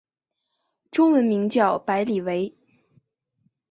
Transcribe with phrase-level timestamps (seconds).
[0.89, 2.57] 中文名叫白理惟。